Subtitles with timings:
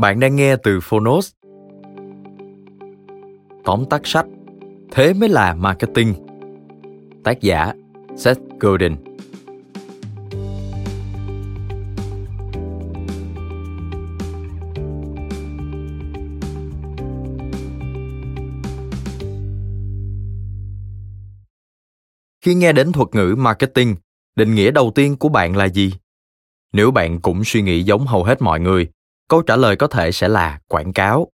[0.00, 1.32] Bạn đang nghe từ Phonos.
[3.64, 4.26] Tóm tắt sách
[4.90, 6.14] Thế mới là marketing
[7.24, 7.72] Tác giả
[8.16, 8.96] Seth Godin
[22.40, 23.96] Khi nghe đến thuật ngữ marketing,
[24.36, 25.92] định nghĩa đầu tiên của bạn là gì?
[26.72, 28.90] Nếu bạn cũng suy nghĩ giống hầu hết mọi người,
[29.30, 31.28] câu trả lời có thể sẽ là quảng cáo.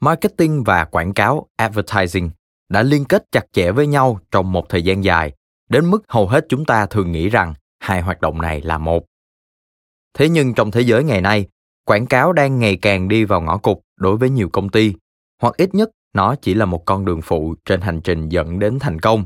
[0.00, 2.30] Marketing và quảng cáo advertising
[2.68, 5.32] đã liên kết chặt chẽ với nhau trong một thời gian dài,
[5.68, 9.04] đến mức hầu hết chúng ta thường nghĩ rằng hai hoạt động này là một.
[10.14, 11.46] Thế nhưng trong thế giới ngày nay,
[11.84, 14.94] quảng cáo đang ngày càng đi vào ngõ cụt đối với nhiều công ty,
[15.42, 18.78] hoặc ít nhất nó chỉ là một con đường phụ trên hành trình dẫn đến
[18.78, 19.24] thành công.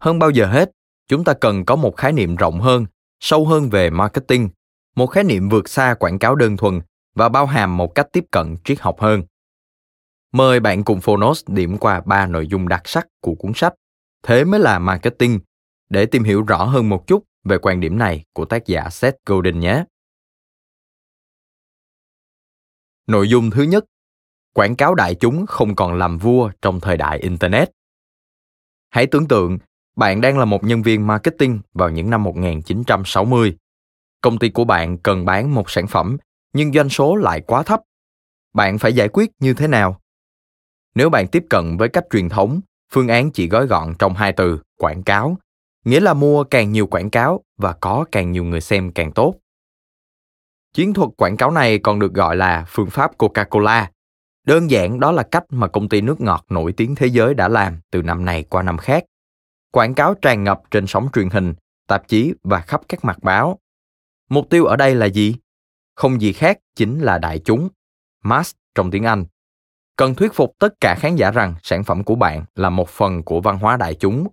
[0.00, 0.70] Hơn bao giờ hết,
[1.08, 2.86] chúng ta cần có một khái niệm rộng hơn,
[3.20, 4.48] sâu hơn về marketing,
[4.96, 6.80] một khái niệm vượt xa quảng cáo đơn thuần
[7.14, 9.22] và bao hàm một cách tiếp cận triết học hơn.
[10.32, 13.74] Mời bạn cùng Phonos điểm qua ba nội dung đặc sắc của cuốn sách
[14.22, 15.40] Thế mới là marketing
[15.88, 19.16] để tìm hiểu rõ hơn một chút về quan điểm này của tác giả Seth
[19.26, 19.84] Godin nhé.
[23.06, 23.84] Nội dung thứ nhất,
[24.54, 27.70] quảng cáo đại chúng không còn làm vua trong thời đại internet.
[28.90, 29.58] Hãy tưởng tượng,
[29.96, 33.56] bạn đang là một nhân viên marketing vào những năm 1960.
[34.20, 36.16] Công ty của bạn cần bán một sản phẩm
[36.52, 37.80] nhưng doanh số lại quá thấp.
[38.54, 40.00] Bạn phải giải quyết như thế nào?
[40.94, 42.60] Nếu bạn tiếp cận với cách truyền thống,
[42.92, 45.36] phương án chỉ gói gọn trong hai từ, quảng cáo.
[45.84, 49.34] Nghĩa là mua càng nhiều quảng cáo và có càng nhiều người xem càng tốt.
[50.72, 53.86] Chiến thuật quảng cáo này còn được gọi là phương pháp coca-cola.
[54.46, 57.48] Đơn giản, đó là cách mà công ty nước ngọt nổi tiếng thế giới đã
[57.48, 59.04] làm từ năm này qua năm khác.
[59.72, 61.54] Quảng cáo tràn ngập trên sóng truyền hình,
[61.86, 63.58] tạp chí và khắp các mặt báo.
[64.28, 65.36] Mục tiêu ở đây là gì?
[65.94, 67.68] Không gì khác chính là đại chúng,
[68.24, 69.24] mass trong tiếng Anh.
[69.96, 73.22] Cần thuyết phục tất cả khán giả rằng sản phẩm của bạn là một phần
[73.22, 74.28] của văn hóa đại chúng.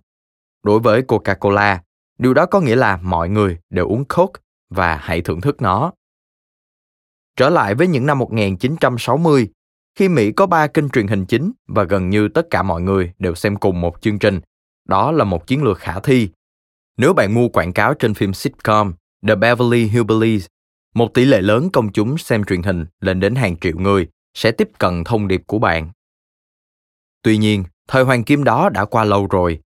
[0.62, 1.78] Đối với Coca-Cola,
[2.18, 5.92] điều đó có nghĩa là mọi người đều uống Coke và hãy thưởng thức nó.
[7.36, 9.48] Trở lại với những năm 1960,
[9.94, 13.12] khi Mỹ có ba kênh truyền hình chính và gần như tất cả mọi người
[13.18, 14.40] đều xem cùng một chương trình,
[14.88, 16.28] đó là một chiến lược khả thi.
[16.96, 18.92] Nếu bạn mua quảng cáo trên phim sitcom
[19.28, 20.46] The Beverly Hillbillies
[20.94, 24.52] một tỷ lệ lớn công chúng xem truyền hình lên đến hàng triệu người sẽ
[24.52, 25.90] tiếp cận thông điệp của bạn.
[27.22, 29.60] Tuy nhiên, thời hoàng kim đó đã qua lâu rồi.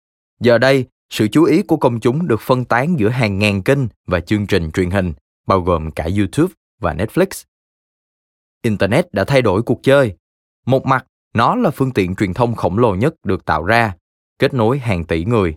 [0.41, 3.79] Giờ đây, sự chú ý của công chúng được phân tán giữa hàng ngàn kênh
[4.07, 5.13] và chương trình truyền hình,
[5.47, 7.45] bao gồm cả YouTube và Netflix.
[8.63, 10.17] Internet đã thay đổi cuộc chơi.
[10.67, 13.97] Một mặt, nó là phương tiện truyền thông khổng lồ nhất được tạo ra,
[14.39, 15.57] kết nối hàng tỷ người.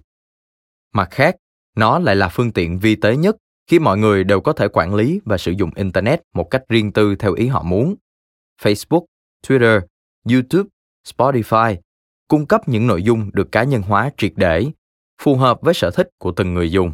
[0.93, 1.35] Mặt khác,
[1.75, 3.35] nó lại là phương tiện vi tế nhất
[3.67, 6.91] khi mọi người đều có thể quản lý và sử dụng internet một cách riêng
[6.91, 7.95] tư theo ý họ muốn.
[8.61, 9.05] Facebook,
[9.47, 9.81] twitter,
[10.31, 10.69] youtube,
[11.07, 11.77] spotify
[12.27, 14.65] cung cấp những nội dung được cá nhân hóa triệt để,
[15.21, 16.93] phù hợp với sở thích của từng người dùng.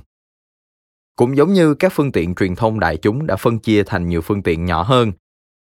[1.16, 4.22] Cũng giống như các phương tiện truyền thông đại chúng đã phân chia thành nhiều
[4.22, 5.12] phương tiện nhỏ hơn,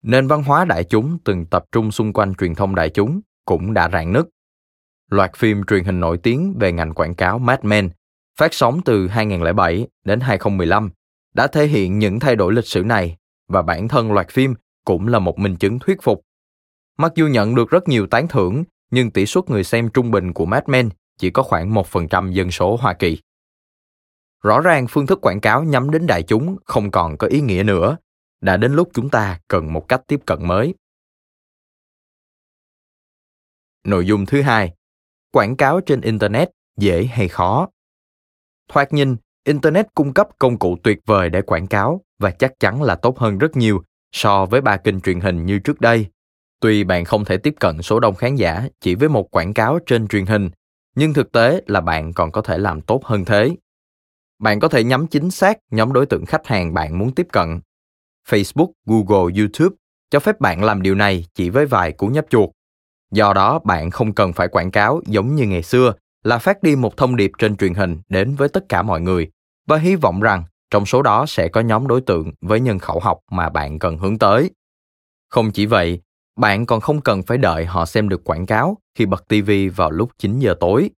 [0.03, 3.75] nền văn hóa đại chúng từng tập trung xung quanh truyền thông đại chúng cũng
[3.75, 4.29] đã rạn nứt.
[5.11, 7.91] Loạt phim truyền hình nổi tiếng về ngành quảng cáo Mad Men
[8.39, 10.91] phát sóng từ 2007 đến 2015
[11.39, 13.17] đã thể hiện những thay đổi lịch sử này
[13.49, 14.55] và bản thân loạt phim
[14.85, 16.23] cũng là một minh chứng thuyết phục.
[16.97, 20.33] Mặc dù nhận được rất nhiều tán thưởng, nhưng tỷ suất người xem trung bình
[20.33, 20.89] của Mad Men
[21.19, 23.19] chỉ có khoảng 1% dân số Hoa Kỳ.
[24.43, 27.63] Rõ ràng phương thức quảng cáo nhắm đến đại chúng không còn có ý nghĩa
[27.63, 27.97] nữa.
[28.41, 30.75] Đã đến lúc chúng ta cần một cách tiếp cận mới.
[33.85, 34.75] Nội dung thứ hai,
[35.33, 37.69] quảng cáo trên internet dễ hay khó?
[38.69, 42.83] Thoạt nhìn, internet cung cấp công cụ tuyệt vời để quảng cáo và chắc chắn
[42.83, 43.83] là tốt hơn rất nhiều
[44.13, 46.07] so với ba kênh truyền hình như trước đây.
[46.61, 49.79] Tuy bạn không thể tiếp cận số đông khán giả chỉ với một quảng cáo
[49.87, 50.51] trên truyền hình,
[50.95, 53.57] nhưng thực tế là bạn còn có thể làm tốt hơn thế.
[54.39, 57.61] Bạn có thể nhắm chính xác nhóm đối tượng khách hàng bạn muốn tiếp cận.
[58.29, 59.77] Facebook, Google, YouTube
[60.11, 62.51] cho phép bạn làm điều này chỉ với vài cú nhấp chuột.
[63.11, 66.77] Do đó, bạn không cần phải quảng cáo giống như ngày xưa là phát đi
[66.77, 69.31] một thông điệp trên truyền hình đến với tất cả mọi người
[69.67, 73.01] và hy vọng rằng trong số đó sẽ có nhóm đối tượng với nhân khẩu
[73.01, 74.51] học mà bạn cần hướng tới.
[75.29, 76.01] Không chỉ vậy,
[76.37, 79.91] bạn còn không cần phải đợi họ xem được quảng cáo khi bật TV vào
[79.91, 80.91] lúc 9 giờ tối.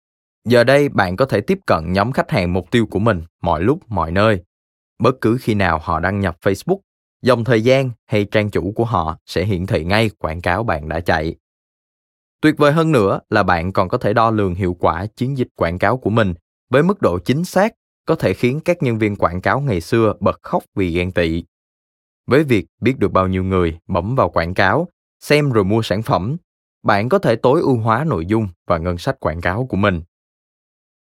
[0.44, 3.62] Giờ đây bạn có thể tiếp cận nhóm khách hàng mục tiêu của mình mọi
[3.62, 4.42] lúc mọi nơi.
[4.98, 6.78] Bất cứ khi nào họ đăng nhập Facebook,
[7.22, 10.88] dòng thời gian hay trang chủ của họ sẽ hiển thị ngay quảng cáo bạn
[10.88, 11.36] đã chạy.
[12.40, 15.48] Tuyệt vời hơn nữa là bạn còn có thể đo lường hiệu quả chiến dịch
[15.56, 16.34] quảng cáo của mình
[16.70, 17.74] với mức độ chính xác
[18.06, 21.44] có thể khiến các nhân viên quảng cáo ngày xưa bật khóc vì ghen tị.
[22.26, 24.88] Với việc biết được bao nhiêu người bấm vào quảng cáo,
[25.20, 26.36] xem rồi mua sản phẩm,
[26.82, 30.02] bạn có thể tối ưu hóa nội dung và ngân sách quảng cáo của mình.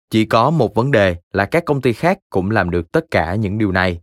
[0.10, 3.36] Chỉ có một vấn đề là các công ty khác cũng làm được tất cả
[3.36, 4.02] những điều này.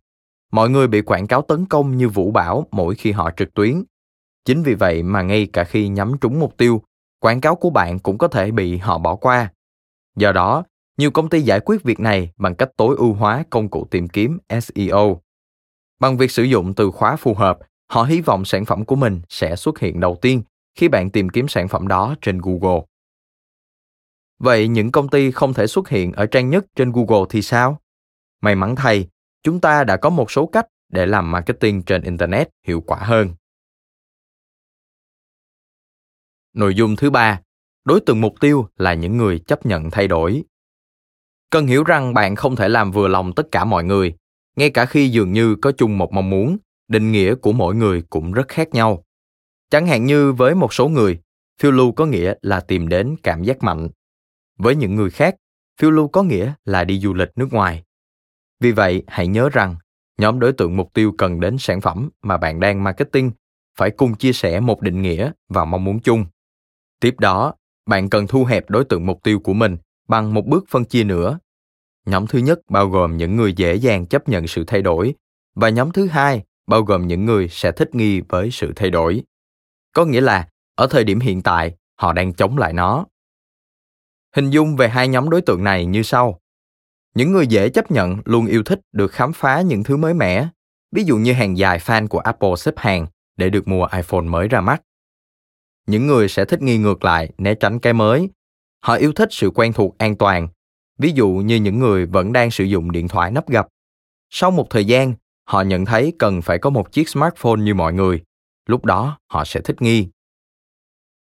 [0.52, 3.84] Mọi người bị quảng cáo tấn công như vũ bão mỗi khi họ trực tuyến.
[4.44, 6.82] Chính vì vậy mà ngay cả khi nhắm trúng mục tiêu,
[7.22, 9.52] quảng cáo của bạn cũng có thể bị họ bỏ qua.
[10.16, 10.64] Do đó,
[10.98, 14.08] nhiều công ty giải quyết việc này bằng cách tối ưu hóa công cụ tìm
[14.08, 15.20] kiếm SEO.
[16.00, 17.58] Bằng việc sử dụng từ khóa phù hợp,
[17.90, 20.42] họ hy vọng sản phẩm của mình sẽ xuất hiện đầu tiên
[20.74, 22.80] khi bạn tìm kiếm sản phẩm đó trên Google.
[24.38, 27.80] Vậy những công ty không thể xuất hiện ở trang nhất trên Google thì sao?
[28.40, 29.08] May mắn thay,
[29.42, 33.34] chúng ta đã có một số cách để làm marketing trên internet hiệu quả hơn.
[36.54, 37.40] Nội dung thứ ba,
[37.84, 40.43] đối tượng mục tiêu là những người chấp nhận thay đổi.
[41.50, 44.14] Cần hiểu rằng bạn không thể làm vừa lòng tất cả mọi người,
[44.56, 46.56] ngay cả khi dường như có chung một mong muốn,
[46.88, 49.04] định nghĩa của mỗi người cũng rất khác nhau.
[49.70, 51.20] Chẳng hạn như với một số người,
[51.60, 53.88] phiêu lưu có nghĩa là tìm đến cảm giác mạnh.
[54.58, 55.37] Với những người khác,
[55.81, 57.84] phiêu lưu có nghĩa là đi du lịch nước ngoài.
[58.60, 59.76] Vì vậy, hãy nhớ rằng
[60.19, 63.31] nhóm đối tượng mục tiêu cần đến sản phẩm mà bạn đang marketing
[63.78, 66.25] phải cùng chia sẻ một định nghĩa và mong muốn chung.
[67.02, 67.54] Tiếp đó,
[67.87, 69.76] bạn cần thu hẹp đối tượng mục tiêu của mình
[70.08, 71.38] bằng một bước phân chia nữa.
[72.06, 75.14] Nhóm thứ nhất bao gồm những người dễ dàng chấp nhận sự thay đổi
[75.54, 79.22] và nhóm thứ hai bao gồm những người sẽ thích nghi với sự thay đổi.
[79.93, 83.06] Có nghĩa là ở thời điểm hiện tại, họ đang chống lại nó.
[84.37, 86.40] Hình dung về hai nhóm đối tượng này như sau.
[87.14, 90.49] Những người dễ chấp nhận luôn yêu thích được khám phá những thứ mới mẻ,
[90.93, 93.06] ví dụ như hàng dài fan của Apple xếp hàng
[93.37, 94.82] để được mua iPhone mới ra mắt.
[95.87, 98.29] Những người sẽ thích nghi ngược lại, né tránh cái mới.
[98.81, 100.49] Họ yêu thích sự quen thuộc an toàn,
[100.99, 103.69] ví dụ như những người vẫn đang sử dụng điện thoại nắp gập.
[104.31, 105.14] Sau một thời gian,
[105.44, 108.23] họ nhận thấy cần phải có một chiếc smartphone như mọi người.
[108.67, 110.08] Lúc đó, họ sẽ thích nghi.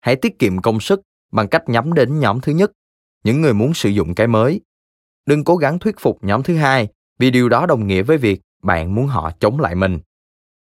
[0.00, 1.00] Hãy tiết kiệm công sức
[1.32, 2.72] bằng cách nhắm đến nhóm thứ nhất,
[3.24, 4.60] những người muốn sử dụng cái mới.
[5.26, 6.88] Đừng cố gắng thuyết phục nhóm thứ hai,
[7.18, 9.98] vì điều đó đồng nghĩa với việc bạn muốn họ chống lại mình.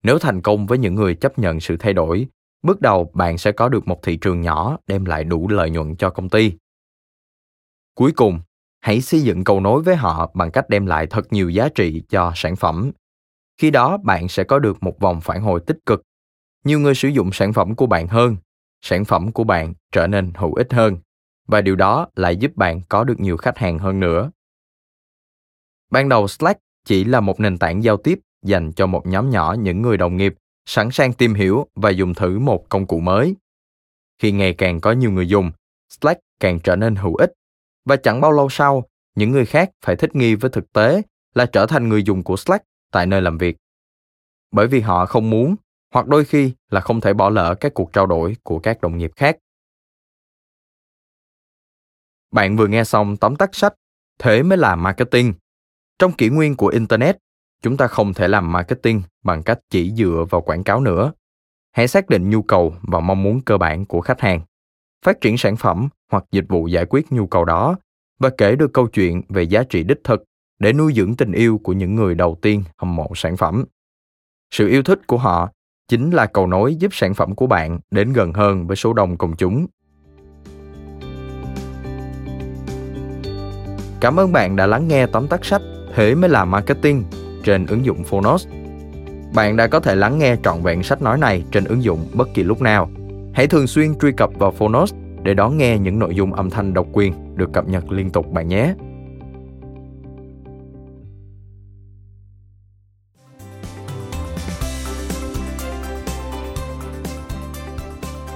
[0.03, 2.27] Nếu thành công với những người chấp nhận sự thay đổi,
[2.63, 5.95] bước đầu bạn sẽ có được một thị trường nhỏ đem lại đủ lợi nhuận
[5.95, 6.53] cho công ty.
[7.95, 8.39] Cuối cùng,
[8.79, 12.03] hãy xây dựng cầu nối với họ bằng cách đem lại thật nhiều giá trị
[12.09, 12.91] cho sản phẩm.
[13.57, 16.01] Khi đó bạn sẽ có được một vòng phản hồi tích cực.
[16.63, 18.37] Nhiều người sử dụng sản phẩm của bạn hơn,
[18.81, 20.97] sản phẩm của bạn trở nên hữu ích hơn
[21.47, 24.31] và điều đó lại giúp bạn có được nhiều khách hàng hơn nữa.
[25.89, 29.55] Ban đầu Slack chỉ là một nền tảng giao tiếp dành cho một nhóm nhỏ
[29.59, 33.35] những người đồng nghiệp sẵn sàng tìm hiểu và dùng thử một công cụ mới.
[34.19, 35.51] Khi ngày càng có nhiều người dùng,
[35.89, 37.31] Slack càng trở nên hữu ích
[37.85, 38.83] và chẳng bao lâu sau,
[39.15, 41.01] những người khác phải thích nghi với thực tế
[41.33, 43.57] là trở thành người dùng của Slack tại nơi làm việc.
[44.51, 45.55] Bởi vì họ không muốn
[45.93, 48.97] hoặc đôi khi là không thể bỏ lỡ các cuộc trao đổi của các đồng
[48.97, 49.37] nghiệp khác.
[52.31, 53.73] Bạn vừa nghe xong tóm tắt sách
[54.21, 55.33] Thế mới là marketing.
[55.99, 57.17] Trong kỷ nguyên của Internet,
[57.61, 61.13] chúng ta không thể làm marketing bằng cách chỉ dựa vào quảng cáo nữa.
[61.71, 64.41] Hãy xác định nhu cầu và mong muốn cơ bản của khách hàng,
[65.05, 67.75] phát triển sản phẩm hoặc dịch vụ giải quyết nhu cầu đó
[68.19, 70.23] và kể được câu chuyện về giá trị đích thực
[70.59, 73.65] để nuôi dưỡng tình yêu của những người đầu tiên hâm mộ sản phẩm.
[74.51, 75.49] Sự yêu thích của họ
[75.87, 79.17] chính là cầu nối giúp sản phẩm của bạn đến gần hơn với số đông
[79.17, 79.67] công chúng.
[84.01, 85.61] Cảm ơn bạn đã lắng nghe tóm tắt sách
[85.95, 87.03] Thế mới là marketing
[87.43, 88.47] trên ứng dụng Phonos.
[89.33, 92.27] Bạn đã có thể lắng nghe trọn vẹn sách nói này trên ứng dụng bất
[92.33, 92.89] kỳ lúc nào.
[93.33, 94.93] Hãy thường xuyên truy cập vào Phonos
[95.23, 98.31] để đón nghe những nội dung âm thanh độc quyền được cập nhật liên tục
[98.31, 98.73] bạn nhé.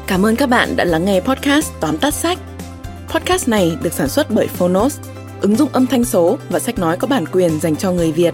[0.07, 2.37] Cảm ơn các bạn đã lắng nghe podcast Tóm tắt sách.
[3.13, 4.99] Podcast này được sản xuất bởi Phonos,
[5.41, 8.33] ứng dụng âm thanh số và sách nói có bản quyền dành cho người Việt.